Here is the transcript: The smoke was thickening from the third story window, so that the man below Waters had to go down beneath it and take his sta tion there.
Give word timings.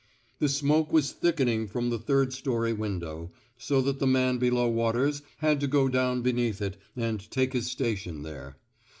The 0.39 0.49
smoke 0.49 0.91
was 0.91 1.11
thickening 1.11 1.67
from 1.67 1.91
the 1.91 1.99
third 1.99 2.33
story 2.33 2.73
window, 2.73 3.29
so 3.59 3.83
that 3.83 3.99
the 3.99 4.07
man 4.07 4.39
below 4.39 4.67
Waters 4.67 5.21
had 5.37 5.59
to 5.59 5.67
go 5.67 5.87
down 5.87 6.23
beneath 6.23 6.59
it 6.59 6.75
and 6.95 7.29
take 7.29 7.53
his 7.53 7.67
sta 7.67 7.93
tion 7.93 8.23
there. 8.23 8.57